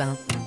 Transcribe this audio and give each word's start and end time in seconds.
1. 0.00 0.39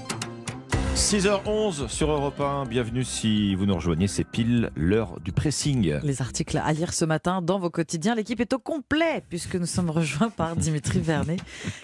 6h11 0.95 1.87
sur 1.87 2.11
Europe 2.11 2.39
1, 2.39 2.65
bienvenue 2.65 3.03
si 3.03 3.55
vous 3.55 3.65
nous 3.65 3.73
rejoignez, 3.73 4.07
c'est 4.07 4.23
pile 4.23 4.69
l'heure 4.75 5.19
du 5.21 5.31
pressing. 5.31 5.99
Les 6.03 6.21
articles 6.21 6.55
à 6.63 6.71
lire 6.71 6.93
ce 6.93 7.03
matin 7.03 7.41
dans 7.41 7.57
vos 7.57 7.71
quotidiens, 7.71 8.13
l'équipe 8.13 8.39
est 8.39 8.53
au 8.53 8.59
complet 8.59 9.23
puisque 9.27 9.55
nous 9.55 9.65
sommes 9.65 9.89
rejoints 9.89 10.29
par 10.29 10.55
Dimitri 10.55 10.99
Vernet. 10.99 11.39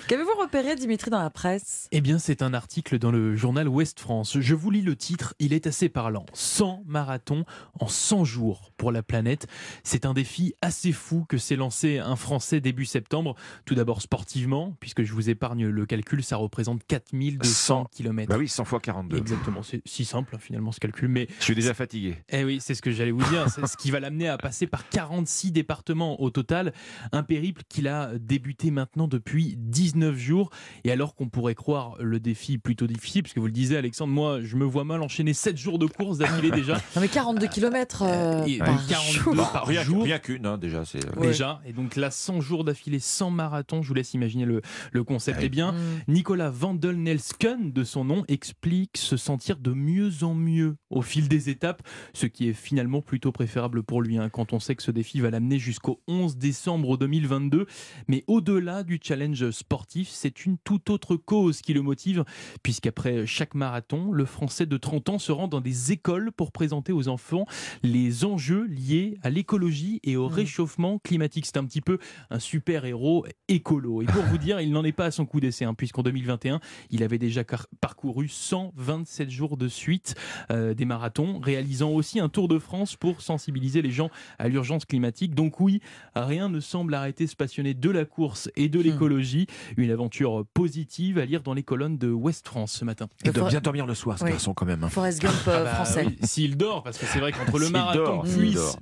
Qu'avez-vous 0.08 0.40
repéré 0.40 0.76
Dimitri 0.76 1.10
dans 1.10 1.22
la 1.24 1.32
presse? 1.32 1.88
Eh 1.92 2.02
bien 2.02 2.20
c'est 2.20 2.44
un 2.44 2.54
article 2.54 3.00
dans 3.00 3.10
le 3.10 3.36
journal 3.36 3.68
Ouest 3.68 4.00
France. 4.00 4.40
Je 4.40 4.54
vous 4.54 4.70
lis 4.70 4.84
le 4.84 4.96
titre, 4.96 5.34
il 5.40 5.54
est 5.54 5.66
assez 5.66 5.90
parlant. 5.90 6.28
100 6.34 6.84
marathons 6.86 7.46
en 7.80 7.88
100 7.88 8.26
jours 8.26 8.72
pour 8.78 8.92
la 8.92 9.02
planète. 9.02 9.48
C'est 9.84 10.06
un 10.06 10.14
défi 10.14 10.54
assez 10.62 10.92
fou 10.92 11.26
que 11.28 11.40
s'est 11.40 11.56
lancé 11.56 11.98
un 11.98 12.16
Français 12.16 12.62
début 12.62 12.86
septembre. 12.86 13.36
Tout 13.66 13.74
d'abord 13.74 14.04
sportivement, 14.04 14.76
puisque 14.80 15.02
je 15.02 15.14
vous 15.14 15.32
épargne 15.32 15.68
le 15.68 15.86
calcul, 15.88 16.24
ça 16.24 16.38
représente 16.38 16.84
4200 16.86 17.88
km. 17.92 18.30
Bah 18.30 18.38
oui, 18.38 18.48
100 18.48 18.66
fois 18.66 18.80
42. 19.00 19.18
Exactement, 19.18 19.64
c'est 19.64 19.82
si 19.86 20.06
simple 20.06 20.36
hein, 20.36 20.40
finalement 20.40 20.72
ce 20.72 20.80
calcul. 20.80 21.08
Mais 21.08 21.28
je 21.40 21.44
suis 21.44 21.56
déjà 21.56 21.74
fatigué. 21.74 22.16
Eh 22.30 22.44
oui, 22.44 22.60
c'est 22.62 22.74
ce 22.76 22.82
que 22.82 22.92
j'allais 22.92 23.12
vous 23.12 23.24
dire. 23.30 23.50
C'est 23.50 23.66
ce 23.68 23.78
qui 23.78 23.92
va 23.92 24.00
l'amener 24.00 24.28
à 24.28 24.38
passer 24.38 24.68
par 24.68 24.88
46 24.90 25.52
départements 25.52 26.22
au 26.22 26.30
total. 26.30 26.74
Un 27.12 27.24
périple 27.24 27.62
qu'il 27.70 27.88
a 27.88 28.12
débuté 28.20 28.72
maintenant 28.72 29.08
depuis 29.08 29.56
19 29.58 30.18
jours. 30.18 30.50
Et 30.84 30.92
alors 30.92 31.16
qu'on 31.16 31.30
pourrait 31.30 31.56
croire 31.56 31.96
le 32.00 32.20
défi 32.20 32.58
plutôt 32.58 32.88
difficile, 32.88 33.24
puisque 33.24 33.38
vous 33.38 33.46
le 33.48 33.52
disiez 33.52 33.78
Alexandre, 33.78 34.14
moi 34.14 34.42
je 34.42 34.56
me 34.56 34.66
vois 34.66 34.84
mal 34.84 35.02
enchaîner 35.02 35.34
7 35.34 35.58
jours 35.58 35.80
de 35.80 35.86
course 35.86 36.18
d'affilée 36.18 36.52
déjà. 36.52 36.78
Non 36.96 37.02
mais 37.02 37.08
42 37.08 37.48
km 37.48 38.04
euh, 38.04 38.58
par 38.60 38.88
42 38.88 39.12
jour. 39.36 39.52
par 39.52 39.66
rien, 39.68 39.84
jour. 39.84 40.04
rien 40.04 40.20
qu'une, 40.20 40.46
hein, 40.46 40.58
déjà. 40.58 40.84
c'est 40.86 41.00
Ouais. 41.18 41.28
Déjà, 41.28 41.62
et 41.66 41.72
donc 41.74 41.96
là, 41.96 42.12
100 42.12 42.42
jours 42.42 42.64
d'affilée, 42.64 43.00
100 43.00 43.32
marathons, 43.32 43.82
je 43.82 43.88
vous 43.88 43.94
laisse 43.94 44.14
imaginer 44.14 44.46
le, 44.46 44.62
le 44.92 45.04
concept. 45.04 45.40
Ouais. 45.40 45.46
Eh 45.46 45.50
bien, 45.50 45.72
Mm. 45.72 45.76
Nicolas 46.14 46.50
Vandelnelsken, 46.50 47.72
de 47.72 47.84
son 47.84 48.04
nom, 48.06 48.26
explique 48.28 48.89
se 48.98 49.18
sentir 49.18 49.58
de 49.58 49.72
mieux 49.72 50.24
en 50.24 50.34
mieux 50.34 50.78
au 50.90 51.02
fil 51.02 51.28
des 51.28 51.50
étapes, 51.50 51.84
ce 52.14 52.26
qui 52.26 52.50
est 52.50 52.54
finalement 52.54 53.02
plutôt 53.02 53.32
préférable 53.32 53.84
pour 53.84 54.02
lui 54.02 54.18
hein, 54.18 54.30
quand 54.30 54.54
on 54.54 54.60
sait 54.60 54.76
que 54.76 54.82
ce 54.82 54.90
défi 54.90 55.20
va 55.20 55.30
l'amener 55.30 55.60
jusqu'au 55.60 56.02
11 56.08 56.38
décembre 56.38 56.98
2022. 56.98 57.68
Mais 58.08 58.24
au-delà 58.28 58.84
du 58.84 59.00
challenge 59.02 59.52
sportif, 59.52 60.10
c'est 60.10 60.46
une 60.46 60.58
toute 60.58 60.90
autre 60.90 61.16
cause 61.16 61.62
qui 61.62 61.74
le 61.74 61.84
motive, 61.84 62.24
puisqu'après 62.64 63.28
chaque 63.28 63.54
marathon, 63.54 64.12
le 64.12 64.26
Français 64.26 64.66
de 64.66 64.78
30 64.78 65.10
ans 65.10 65.20
se 65.20 65.32
rend 65.32 65.48
dans 65.48 65.62
des 65.62 65.92
écoles 65.92 66.32
pour 66.32 66.52
présenter 66.52 66.92
aux 66.92 67.08
enfants 67.08 67.46
les 67.84 68.26
enjeux 68.26 68.66
liés 68.66 69.20
à 69.22 69.30
l'écologie 69.30 70.00
et 70.04 70.18
au 70.18 70.30
mmh. 70.30 70.34
réchauffement 70.34 71.00
climatique. 71.00 71.46
C'est 71.46 71.58
un 71.58 71.66
petit 71.66 71.82
peu 71.82 72.00
un 72.32 72.40
super-héros 72.40 73.26
écolo. 73.48 74.02
Et 74.02 74.06
pour 74.06 74.24
vous 74.24 74.40
dire, 74.40 74.60
il 74.62 74.72
n'en 74.72 74.84
est 74.84 74.92
pas 74.92 75.06
à 75.06 75.12
son 75.12 75.28
coup 75.28 75.40
d'essai, 75.40 75.66
hein, 75.66 75.76
puisqu'en 75.76 76.02
2021, 76.02 76.60
il 76.90 77.04
avait 77.04 77.20
déjà 77.20 77.44
parcouru 77.80 78.28
120 78.28 78.79
27 78.80 79.30
jours 79.30 79.58
de 79.58 79.68
suite 79.68 80.16
euh, 80.52 80.74
des 80.74 80.86
marathons, 80.86 81.40
réalisant 81.40 81.92
aussi 81.92 82.20
un 82.20 82.30
Tour 82.30 82.48
de 82.48 82.60
France 82.60 82.96
pour 82.96 83.22
sensibiliser 83.22 83.82
les 83.82 83.92
gens 83.92 84.10
à 84.38 84.48
l'urgence 84.48 84.86
climatique. 84.86 85.36
Donc 85.36 85.60
oui, 85.60 85.82
rien 86.16 86.50
ne 86.50 86.60
semble 86.60 86.94
arrêter 86.94 87.28
ce 87.28 87.36
passionné 87.36 87.74
de 87.74 87.90
la 87.90 88.06
course 88.06 88.50
et 88.56 88.70
de 88.70 88.80
hmm. 88.80 88.84
l'écologie. 88.84 89.48
Une 89.78 89.92
aventure 89.92 90.46
positive 90.54 91.18
à 91.18 91.26
lire 91.26 91.42
dans 91.42 91.54
les 91.54 91.64
colonnes 91.64 91.98
de 91.98 92.10
West 92.10 92.48
France 92.48 92.72
ce 92.74 92.86
matin. 92.86 93.08
Il 93.24 93.32
doit 93.32 93.50
bien 93.50 93.62
dormir 93.62 93.86
le 93.86 93.96
soir, 93.96 94.18
ce 94.18 94.24
oui. 94.24 94.32
garçon 94.32 94.54
quand 94.54 94.66
même. 94.66 94.84
Hein. 94.84 94.90
Forrest 94.90 95.22
Gump 95.22 95.34
euh, 95.48 95.58
ah 95.60 95.64
bah 95.64 95.74
français. 95.76 96.06
S'il 96.24 96.58
dort, 96.58 96.84
parce 96.84 96.98
que 96.98 97.06
c'est 97.06 97.20
vrai 97.20 97.32
qu'entre 97.32 97.60
le 97.60 97.70
marathon, 97.70 98.24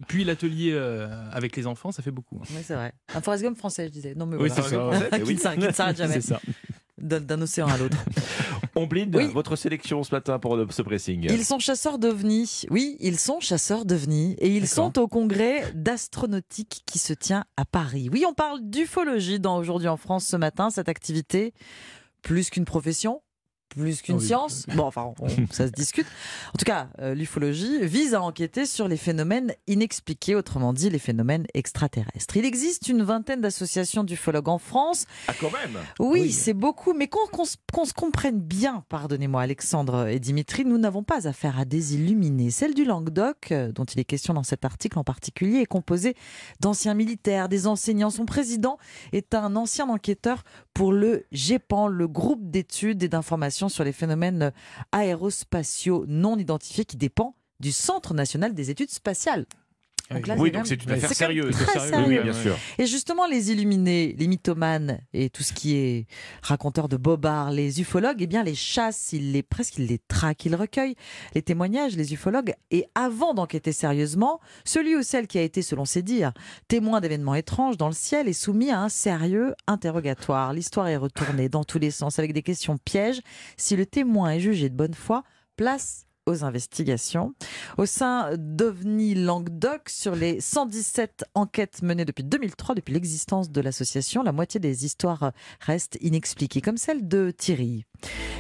puis, 0.08 0.24
l'atelier 0.24 0.72
euh, 0.74 1.08
avec 1.32 1.56
les 1.56 1.68
enfants, 1.68 1.92
ça 1.92 2.04
fait 2.04 2.12
beaucoup. 2.12 2.38
Hein. 2.42 2.48
Oui, 2.52 2.62
c'est 2.64 2.76
vrai. 2.76 2.94
Un 3.14 3.22
Forrest 3.22 3.44
Gump 3.44 3.58
français, 3.58 3.88
je 3.88 3.92
disais. 3.92 4.14
Non, 4.16 4.26
mais 4.26 4.38
oui, 4.38 4.50
voilà. 4.50 4.64
c'est 4.64 5.38
ça. 5.38 5.54
Eh 5.58 5.58
ne 5.58 5.72
s'arrête 5.72 5.98
jamais. 5.98 6.16
C'est 6.16 6.22
ça. 6.22 6.42
D'un 7.00 7.42
océan 7.42 7.68
à 7.68 7.78
l'autre. 7.78 7.98
Ombline, 8.76 9.12
Oui. 9.16 9.28
votre 9.34 9.56
sélection 9.56 10.04
ce 10.04 10.14
matin 10.14 10.40
pour 10.40 10.58
ce 10.72 10.82
pressing. 10.82 11.28
Ils 11.30 11.46
sont 11.46 11.60
chasseurs 11.60 12.00
d'ovnis. 12.00 12.64
Oui, 12.72 12.98
ils 13.00 13.20
sont 13.20 13.40
chasseurs 13.40 13.86
d'ovnis. 13.86 14.36
Et 14.40 14.50
ils 14.56 14.68
sont 14.68 14.98
au 15.00 15.08
congrès 15.08 15.72
d'astronautique 15.76 16.82
qui 16.86 16.98
se 17.00 17.14
tient 17.14 17.46
à 17.56 17.66
Paris. 17.66 18.10
Oui, 18.12 18.24
on 18.28 18.34
parle 18.34 18.60
d'ufologie 18.62 19.40
dans 19.40 19.58
Aujourd'hui 19.58 19.88
en 19.88 19.98
France 19.98 20.26
ce 20.26 20.36
matin. 20.38 20.70
Cette 20.70 20.90
activité, 20.90 21.54
plus 22.24 22.50
qu'une 22.50 22.66
profession, 22.66 23.22
plus 23.70 24.02
qu'une 24.02 24.16
Ah 24.16 24.20
oui. 24.20 24.26
science. 24.26 24.66
Bon, 24.76 24.84
enfin, 24.84 25.14
on- 25.20 25.28
ça 25.52 25.68
se 25.68 25.72
discute. 25.72 26.08
En 26.54 26.58
tout 26.58 26.66
cas, 26.66 26.90
euh, 27.00 27.14
l'ufologie 27.14 27.86
vise 27.86 28.14
à 28.14 28.22
enquêter 28.22 28.66
sur 28.66 28.88
les 28.88 28.98
phénomènes 28.98 29.54
inexpliqués, 29.68 30.36
autrement 30.36 30.74
dit 30.74 30.90
les 30.90 31.00
phénomènes 31.00 31.46
extraterrestres. 31.54 32.38
Il 32.38 32.46
existe 32.46 32.88
une 32.88 33.04
vingtaine 33.04 33.42
d'associations 33.42 34.04
d'ufologues 34.04 34.50
en 34.50 34.58
France. 34.58 35.06
Ah, 35.28 35.34
quand 35.40 35.52
même? 35.52 35.78
Oui, 36.00 36.22
Oui. 36.22 36.32
c'est 36.32 36.54
beaucoup, 36.54 36.94
mais 36.94 37.08
qu'on 37.08 37.26
qu'on 37.28 37.46
se- 37.46 37.58
qu'on 37.72 37.86
se 37.86 37.94
comprenne 37.94 38.40
bien, 38.40 38.84
pardonnez-moi 38.90 39.42
Alexandre 39.42 40.08
et 40.08 40.20
Dimitri, 40.20 40.66
nous 40.66 40.78
n'avons 40.78 41.04
pas 41.04 41.28
affaire 41.28 41.60
à 41.60 41.66
des 41.66 41.96
illuminés. 41.96 42.52
Celle 42.52 42.74
du 42.74 42.86
Languedoc, 42.86 43.52
euh, 43.52 43.72
dont 43.72 43.86
il 43.86 44.00
est 44.00 44.06
question 44.06 44.34
dans 44.34 44.44
cet 44.44 44.66
article 44.66 44.98
en 44.98 45.04
particulier, 45.04 45.60
est 45.60 45.66
composée 45.66 46.16
d'anciens 46.60 46.94
militaires, 46.94 47.50
des 47.50 47.68
enseignants. 47.68 48.10
Son 48.10 48.26
président 48.26 48.78
est 49.12 49.34
un 49.36 49.56
ancien 49.56 49.88
enquêteur 49.90 50.44
pour 50.78 50.92
le 50.92 51.26
GEPAN, 51.32 51.88
le 51.88 52.08
groupe 52.08 52.52
d'études 52.52 53.02
et 53.02 53.10
d'informations 53.10 53.68
sur 53.68 53.84
les 53.84 53.92
phénomènes 53.92 54.54
aérospatiaux 54.92 56.06
non 56.08 56.38
identifiés 56.38 56.86
qui 56.86 56.98
dépend 56.98 57.36
du 57.60 57.72
Centre 57.72 58.14
national 58.14 58.54
des 58.54 58.70
études 58.70 58.92
spatiales. 58.92 59.48
Donc 60.10 60.26
là, 60.26 60.36
Oui, 60.38 60.52
donc 60.52 60.66
c'est 60.68 60.82
une 60.82 60.92
affaire 60.92 61.12
sérieuse. 61.14 61.52
très 61.54 61.66
sérieux, 61.66 61.84
Oui, 61.84 61.90
sérieux. 62.06 62.18
oui, 62.20 62.24
bien 62.24 62.34
sûr. 62.42 62.56
Et 62.78 62.86
justement, 62.86 63.28
les 63.28 63.52
illuminés, 63.52 64.16
les 64.18 64.28
mythomanes 64.28 65.02
et 65.14 65.30
tout 65.30 65.44
ce 65.44 65.52
qui 65.52 65.76
est 65.76 66.06
raconteur 66.42 66.88
de 66.88 66.96
bobards, 66.96 67.52
les 67.52 67.82
ufologues, 67.82 68.22
eh 68.22 68.28
bien, 68.28 68.42
les 68.44 68.56
chassent, 68.56 69.10
ils 69.12 69.34
les, 69.34 69.44
presque, 69.44 69.78
ils 69.80 69.86
les 69.88 70.00
traquent, 70.00 70.46
ils 70.46 70.56
recueillent 70.56 70.96
les 71.36 71.42
témoignages, 71.42 71.98
les 71.98 72.14
ufologues. 72.14 72.54
Et 72.72 72.86
avant 72.96 73.34
d'enquêter 73.34 73.74
sérieusement, 73.74 74.40
celui 74.64 74.96
ou 74.96 75.04
celle 75.04 75.28
qui 75.28 75.40
a 75.40 75.42
été, 75.42 75.62
selon 75.62 75.84
ses 75.84 76.04
dires, 76.04 76.32
témoin 76.70 77.02
d'événements 77.02 77.36
étranges 77.36 77.76
dans 77.76 77.90
le 77.90 77.94
ciel 77.94 78.30
est 78.30 78.34
soumis 78.34 78.72
à 78.72 78.80
un 78.80 78.90
sérieux 78.90 79.56
interrogatoire. 79.68 80.54
L'histoire 80.54 80.88
est 80.88 80.96
retournée 80.98 81.50
dans 81.50 81.66
tous 81.66 81.80
les 81.80 81.92
sens 81.92 82.18
avec 82.18 82.32
des 82.32 82.44
questions 82.44 82.78
pièges. 82.78 83.20
Si 83.58 83.76
le 83.76 83.86
témoin 83.86 84.30
est 84.32 84.40
jugé 84.40 84.70
de 84.70 84.76
bonne 84.76 84.94
foi, 84.94 85.24
place 85.58 86.06
aux 86.28 86.44
investigations. 86.44 87.34
Au 87.78 87.86
sein 87.86 88.30
d'OVNI 88.38 89.16
Languedoc, 89.16 89.90
sur 89.90 90.16
les 90.16 90.40
117 90.40 91.26
enquêtes 91.34 91.82
menées 91.82 92.06
depuis 92.06 92.24
2003, 92.24 92.76
depuis 92.76 92.94
l'existence 92.94 93.50
de 93.50 93.62
l'association, 93.62 94.22
la 94.22 94.32
moitié 94.32 94.60
des 94.60 94.86
histoires 94.86 95.32
restent 95.62 95.98
inexpliquées, 96.02 96.62
comme 96.62 96.78
celle 96.78 97.08
de 97.08 97.32
Thierry, 97.32 97.86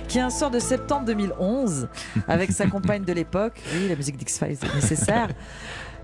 qui 0.07 0.19
est 0.19 0.21
un 0.21 0.29
sort 0.29 0.51
de 0.51 0.59
septembre 0.59 1.05
2011, 1.05 1.87
avec 2.27 2.51
sa 2.51 2.67
compagne 2.69 3.03
de 3.03 3.13
l'époque. 3.13 3.61
Oui, 3.73 3.87
la 3.87 3.95
musique 3.95 4.17
d'X-Files 4.17 4.57
est 4.61 4.75
nécessaire. 4.75 5.29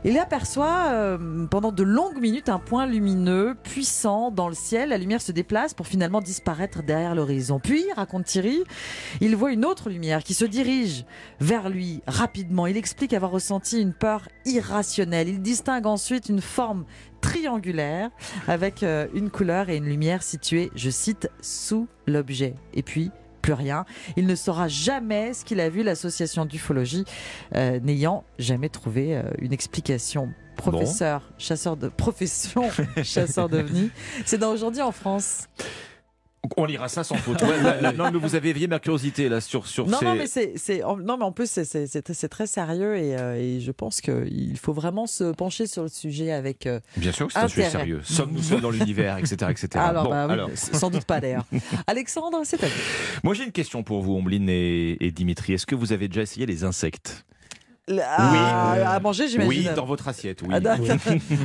Il 0.05 0.17
aperçoit 0.17 0.87
euh, 0.91 1.47
pendant 1.47 1.71
de 1.71 1.81
longues 1.81 2.19
minutes 2.19 2.49
un 2.49 2.59
point 2.59 2.85
lumineux, 2.85 3.55
puissant 3.63 4.31
dans 4.31 4.49
le 4.49 4.53
ciel. 4.53 4.89
La 4.89 4.97
lumière 4.97 5.21
se 5.21 5.31
déplace 5.31 5.73
pour 5.73 5.87
finalement 5.87 6.19
disparaître 6.19 6.83
derrière 6.83 7.15
l'horizon. 7.15 7.61
Puis, 7.61 7.85
raconte 7.95 8.25
Thierry, 8.25 8.63
il 9.21 9.33
voit 9.37 9.53
une 9.53 9.63
autre 9.63 9.89
lumière 9.89 10.23
qui 10.23 10.33
se 10.33 10.43
dirige 10.43 11.05
vers 11.39 11.69
lui 11.69 12.01
rapidement. 12.05 12.67
Il 12.67 12.75
explique 12.75 13.13
avoir 13.13 13.31
ressenti 13.31 13.79
une 13.79 13.93
peur 13.93 14.27
irrationnelle. 14.45 15.29
Il 15.29 15.41
distingue 15.41 15.87
ensuite 15.87 16.27
une 16.27 16.41
forme 16.41 16.83
triangulaire 17.21 18.09
avec 18.49 18.83
euh, 18.83 19.07
une 19.13 19.29
couleur 19.29 19.69
et 19.69 19.77
une 19.77 19.85
lumière 19.85 20.21
située, 20.21 20.69
je 20.75 20.89
cite, 20.89 21.29
sous 21.39 21.87
l'objet. 22.07 22.55
Et 22.73 22.83
puis, 22.83 23.09
plus 23.43 23.53
rien. 23.53 23.85
Il 24.17 24.25
ne 24.25 24.33
saura 24.33 24.67
jamais 24.67 25.33
ce 25.33 25.45
qu'il 25.45 25.59
a 25.59 25.69
vu, 25.69 25.83
l'association 25.83 26.45
d'ufologie 26.45 27.05
euh, 27.55 27.79
n'ayant 27.81 28.23
jamais 28.39 28.69
trouvé 28.69 29.15
euh, 29.15 29.23
une 29.37 29.53
explication. 29.53 30.33
Professeur, 30.55 31.21
chasseur 31.37 31.77
de 31.77 31.87
profession, 32.03 32.69
chasseur 33.03 33.49
d'ovnis. 33.49 33.91
C'est 34.25 34.37
dans 34.37 34.51
aujourd'hui 34.51 34.81
en 34.81 34.91
France. 34.91 35.47
On 36.57 36.65
lira 36.65 36.89
ça 36.89 37.03
sans 37.05 37.15
faute. 37.15 37.41
Ouais, 37.41 37.61
là, 37.63 37.79
là, 37.81 37.93
non, 37.93 38.11
mais 38.11 38.19
vous 38.19 38.35
avez 38.35 38.49
éveillé 38.49 38.67
ma 38.67 38.79
curiosité 38.79 39.29
là 39.29 39.39
sur, 39.39 39.65
sur 39.65 39.87
Non, 39.87 39.99
ces... 39.99 40.05
non, 40.05 40.15
mais 40.15 40.27
c'est, 40.27 40.81
non, 40.81 41.17
mais 41.17 41.23
en 41.23 41.31
plus, 41.31 41.49
c'est, 41.49 41.63
c'est, 41.63 41.87
c'est, 41.87 42.11
c'est 42.13 42.27
très 42.27 42.47
sérieux 42.47 42.97
et, 42.97 43.15
euh, 43.17 43.35
et 43.35 43.61
je 43.61 43.71
pense 43.71 44.01
qu'il 44.01 44.57
faut 44.61 44.73
vraiment 44.73 45.07
se 45.07 45.31
pencher 45.31 45.67
sur 45.67 45.83
le 45.83 45.87
sujet 45.89 46.31
avec. 46.33 46.67
euh, 46.67 46.81
Bien 46.97 47.13
sûr 47.13 47.27
que 47.27 47.33
c'est 47.33 47.39
un 47.39 47.47
sujet 47.47 47.69
sérieux. 47.69 48.01
Sommes-nous 48.03 48.41
seuls 48.43 48.61
dans 48.61 48.71
l'univers, 48.71 49.17
etc. 49.17 49.35
etc. 49.49 49.67
alors, 49.75 50.03
Bon, 50.03 50.09
bah 50.09 50.25
oui, 50.27 50.33
alors, 50.33 50.49
sans 50.55 50.89
doute 50.89 51.05
pas 51.05 51.21
d'ailleurs. 51.21 51.45
Alexandre, 51.87 52.41
c'est 52.43 52.61
à 52.63 52.67
vous. 52.67 52.73
moi 53.23 53.33
j'ai 53.33 53.45
une 53.45 53.51
question 53.53 53.81
pour 53.83 54.01
vous, 54.01 54.13
Ombline 54.13 54.49
et, 54.49 54.97
et 54.99 55.11
Dimitri. 55.11 55.53
Est-ce 55.53 55.65
que 55.65 55.75
vous 55.75 55.93
avez 55.93 56.07
déjà 56.09 56.23
essayé 56.23 56.45
les 56.45 56.65
insectes? 56.65 57.23
À, 58.01 58.93
à 58.93 58.99
manger, 59.01 59.27
j'imagine. 59.27 59.49
Oui, 59.49 59.75
dans 59.75 59.85
votre 59.85 60.07
assiette, 60.07 60.41
oui. 60.41 60.53
Ah. 60.53 60.59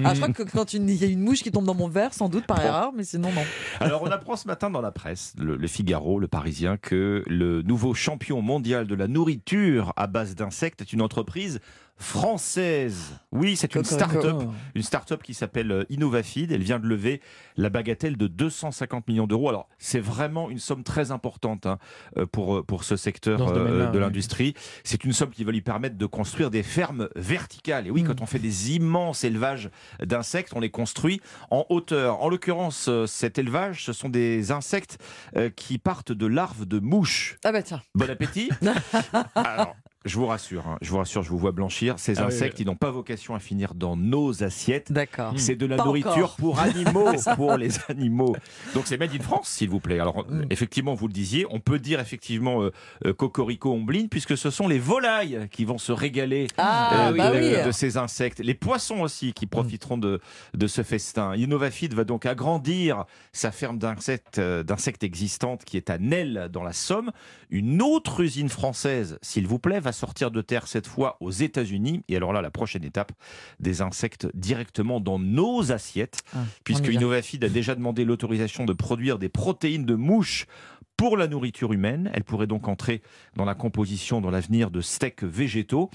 Ah, 0.04 0.14
je 0.14 0.20
crois 0.20 0.32
que 0.32 0.44
quand 0.44 0.72
il 0.72 0.88
y 0.90 1.04
a 1.04 1.08
une 1.08 1.20
mouche 1.20 1.42
qui 1.42 1.50
tombe 1.50 1.64
dans 1.64 1.74
mon 1.74 1.88
verre, 1.88 2.14
sans 2.14 2.28
doute 2.28 2.46
par 2.46 2.64
erreur, 2.64 2.92
mais 2.94 3.02
sinon 3.02 3.32
non. 3.32 3.42
Alors, 3.80 4.02
on 4.02 4.10
apprend 4.10 4.36
ce 4.36 4.46
matin 4.46 4.70
dans 4.70 4.80
la 4.80 4.92
presse, 4.92 5.34
le, 5.38 5.56
le 5.56 5.66
Figaro, 5.66 6.20
le 6.20 6.28
Parisien, 6.28 6.76
que 6.76 7.24
le 7.26 7.62
nouveau 7.62 7.92
champion 7.92 8.40
mondial 8.40 8.86
de 8.86 8.94
la 8.94 9.08
nourriture 9.08 9.92
à 9.96 10.06
base 10.06 10.36
d'insectes 10.36 10.80
est 10.80 10.92
une 10.92 11.02
entreprise 11.02 11.60
française. 11.98 13.18
Oui, 13.32 13.56
c'est 13.56 13.74
une 13.74 13.84
start-up, 13.84 14.42
une 14.74 14.82
start-up 14.82 15.22
qui 15.22 15.34
s'appelle 15.34 15.70
euh, 15.72 15.84
Innovafeed. 15.90 16.52
Elle 16.52 16.62
vient 16.62 16.78
de 16.78 16.86
lever 16.86 17.20
la 17.56 17.70
bagatelle 17.70 18.16
de 18.16 18.26
250 18.26 19.06
millions 19.08 19.26
d'euros. 19.26 19.48
Alors, 19.48 19.68
c'est 19.78 20.00
vraiment 20.00 20.48
une 20.48 20.60
somme 20.60 20.84
très 20.84 21.10
importante 21.10 21.66
hein, 21.66 21.78
euh, 22.16 22.24
pour, 22.24 22.58
euh, 22.58 22.62
pour 22.62 22.84
ce 22.84 22.96
secteur 22.96 23.52
de 23.52 23.98
l'industrie. 23.98 24.54
C'est 24.84 25.04
une 25.04 25.12
somme 25.12 25.30
qui 25.30 25.44
va 25.44 25.52
lui 25.52 25.60
permettre 25.60 25.96
de 25.96 26.06
construire 26.06 26.50
des 26.50 26.62
fermes 26.62 27.08
verticales. 27.16 27.86
Et 27.88 27.90
oui, 27.90 28.02
mm. 28.02 28.06
quand 28.06 28.20
on 28.22 28.26
fait 28.26 28.38
des 28.38 28.74
immenses 28.76 29.24
élevages 29.24 29.68
d'insectes, 30.00 30.52
on 30.54 30.60
les 30.60 30.70
construit 30.70 31.20
en 31.50 31.66
hauteur. 31.68 32.22
En 32.22 32.28
l'occurrence, 32.28 32.88
cet 33.06 33.38
élevage, 33.38 33.84
ce 33.84 33.92
sont 33.92 34.08
des 34.08 34.52
insectes 34.52 34.98
qui 35.56 35.78
partent 35.78 36.12
de 36.12 36.26
larves 36.26 36.64
de 36.64 36.78
mouches. 36.78 37.36
Ah 37.44 37.52
bah 37.52 37.62
tiens. 37.62 37.82
Bon 37.94 38.08
appétit. 38.08 38.50
Alors, 39.34 39.74
je 40.04 40.14
vous 40.14 40.26
rassure, 40.26 40.66
hein, 40.68 40.78
je 40.80 40.90
vous 40.90 40.98
rassure, 40.98 41.22
je 41.24 41.30
vous 41.30 41.38
vois 41.38 41.50
blanchir. 41.50 41.98
Ces 41.98 42.20
ah 42.20 42.26
insectes, 42.26 42.60
ils 42.60 42.66
n'ont 42.66 42.76
pas 42.76 42.92
vocation 42.92 43.34
à 43.34 43.40
finir 43.40 43.74
dans 43.74 43.96
nos 43.96 44.44
assiettes. 44.44 44.92
D'accord. 44.92 45.34
C'est 45.36 45.56
de 45.56 45.66
la 45.66 45.76
nourriture 45.76 46.36
pour 46.38 46.60
animaux, 46.60 47.10
pour 47.36 47.56
les 47.56 47.72
animaux. 47.88 48.36
Donc 48.74 48.86
c'est 48.86 48.96
made 48.96 49.12
in 49.12 49.22
France, 49.22 49.48
s'il 49.48 49.70
vous 49.70 49.80
plaît. 49.80 49.98
Alors 49.98 50.24
mm. 50.28 50.46
effectivement, 50.50 50.94
vous 50.94 51.08
le 51.08 51.12
disiez, 51.12 51.46
on 51.50 51.58
peut 51.58 51.80
dire 51.80 51.98
effectivement 51.98 52.62
euh, 52.62 52.70
euh, 53.06 53.12
cocorico 53.12 53.72
ombline, 53.72 54.08
puisque 54.08 54.36
ce 54.38 54.50
sont 54.50 54.68
les 54.68 54.78
volailles 54.78 55.48
qui 55.50 55.64
vont 55.64 55.78
se 55.78 55.90
régaler 55.90 56.46
ah, 56.58 57.08
euh, 57.08 57.12
bah 57.12 57.64
de, 57.66 57.72
ces 57.72 57.96
insectes. 57.96 58.38
Les 58.38 58.54
poissons 58.54 59.00
aussi 59.00 59.32
qui 59.32 59.46
profiteront 59.46 59.98
de, 59.98 60.20
de 60.54 60.66
ce 60.68 60.84
festin. 60.84 61.34
Innovafid 61.34 61.92
va 61.92 62.04
donc 62.04 62.24
agrandir 62.24 63.04
sa 63.32 63.50
ferme 63.50 63.78
d'insectes, 63.78 64.38
d'insectes 64.38 65.02
existantes 65.02 65.64
qui 65.64 65.76
est 65.76 65.90
à 65.90 65.98
Nel 65.98 66.48
dans 66.52 66.62
la 66.62 66.72
Somme. 66.72 67.10
Une 67.50 67.82
autre 67.82 68.20
usine 68.20 68.48
française, 68.48 69.18
s'il 69.22 69.46
vous 69.48 69.58
plaît, 69.58 69.80
va 69.80 69.92
sortir 69.98 70.30
de 70.30 70.40
terre 70.40 70.66
cette 70.66 70.86
fois 70.86 71.16
aux 71.20 71.30
États-Unis. 71.30 72.02
Et 72.08 72.16
alors 72.16 72.32
là, 72.32 72.40
la 72.40 72.50
prochaine 72.50 72.84
étape, 72.84 73.12
des 73.60 73.82
insectes 73.82 74.28
directement 74.34 75.00
dans 75.00 75.18
nos 75.18 75.72
assiettes, 75.72 76.22
ah, 76.34 76.38
puisque 76.64 76.88
Innovafid 76.88 77.44
a 77.44 77.48
déjà 77.48 77.74
demandé 77.74 78.04
l'autorisation 78.04 78.64
de 78.64 78.72
produire 78.72 79.18
des 79.18 79.28
protéines 79.28 79.84
de 79.84 79.94
mouches 79.94 80.46
pour 80.96 81.16
la 81.16 81.28
nourriture 81.28 81.72
humaine. 81.72 82.10
Elle 82.14 82.24
pourrait 82.24 82.46
donc 82.46 82.68
entrer 82.68 83.02
dans 83.36 83.44
la 83.44 83.54
composition 83.54 84.20
dans 84.20 84.30
l'avenir 84.30 84.70
de 84.70 84.80
steaks 84.80 85.24
végétaux. 85.24 85.90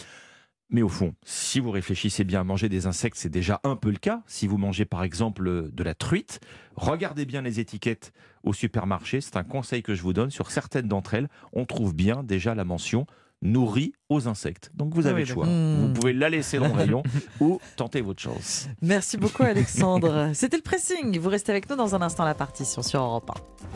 Mais 0.70 0.82
au 0.82 0.90
fond, 0.90 1.14
si 1.24 1.60
vous 1.60 1.70
réfléchissez 1.70 2.24
bien 2.24 2.42
à 2.42 2.44
manger 2.44 2.68
des 2.68 2.88
insectes, 2.88 3.18
c'est 3.18 3.30
déjà 3.30 3.60
un 3.64 3.76
peu 3.76 3.92
le 3.92 3.98
cas. 3.98 4.24
Si 4.26 4.48
vous 4.48 4.58
mangez 4.58 4.86
par 4.86 5.04
exemple 5.04 5.70
de 5.72 5.84
la 5.84 5.94
truite, 5.94 6.40
regardez 6.76 7.26
bien 7.26 7.42
les 7.42 7.60
étiquettes 7.60 8.12
au 8.44 8.54
supermarché. 8.54 9.22
C'est 9.22 9.38
un 9.38 9.44
conseil 9.44 9.84
que 9.84 9.94
je 9.94 10.02
vous 10.02 10.14
donne. 10.14 10.32
Sur 10.32 10.50
certaines 10.50 10.88
d'entre 10.88 11.14
elles, 11.14 11.30
on 11.52 11.66
trouve 11.66 11.94
bien 11.94 12.24
déjà 12.24 12.56
la 12.56 12.66
mention 12.66 13.06
nourri 13.44 13.94
aux 14.10 14.28
insectes. 14.28 14.72
Donc 14.74 14.96
vous 14.96 15.08
ah 15.08 15.12
avez 15.12 15.22
le 15.22 15.28
choix. 15.28 15.46
Vous 15.46 15.52
hmm. 15.88 15.94
pouvez 15.94 16.14
la 16.14 16.30
laisser 16.30 16.58
dans 16.58 16.68
le 16.68 16.74
rayon 16.74 17.04
ou 17.40 17.60
tenter 17.76 18.02
votre 18.02 18.22
chance. 18.22 18.68
Merci 18.82 19.18
beaucoup 19.18 19.44
Alexandre. 19.44 20.32
C'était 20.34 20.58
le 20.58 20.64
pressing. 20.64 21.20
Vous 21.20 21.30
restez 21.30 21.52
avec 21.52 21.70
nous 21.70 21.76
dans 21.76 21.96
un 21.96 22.02
instant 22.02 22.26
la 22.26 22.36
partition 22.36 22.82
sur 22.82 23.02
Europe 23.02 23.30
1. 23.30 23.64